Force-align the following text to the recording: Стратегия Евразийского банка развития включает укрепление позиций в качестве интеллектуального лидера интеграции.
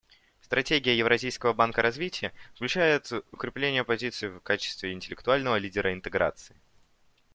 Стратегия 0.41 0.97
Евразийского 0.97 1.53
банка 1.53 1.83
развития 1.83 2.33
включает 2.55 3.11
укрепление 3.31 3.83
позиций 3.83 4.29
в 4.29 4.39
качестве 4.39 4.93
интеллектуального 4.93 5.57
лидера 5.57 5.93
интеграции. 5.93 6.55